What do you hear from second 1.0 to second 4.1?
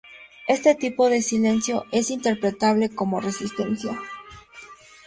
de silencio es interpretable como resistencia.